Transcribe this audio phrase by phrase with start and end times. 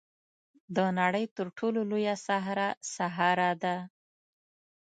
[0.75, 3.75] د نړۍ تر ټولو لویه صحرا سهارا ده.